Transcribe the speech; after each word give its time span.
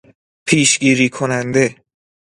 پیشگیری 0.45 1.09
کننده 1.09 1.75